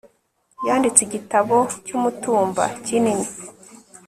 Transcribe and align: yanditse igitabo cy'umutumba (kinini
yanditse 0.67 1.01
igitabo 1.03 1.57
cy'umutumba 1.85 2.63
(kinini 2.85 3.27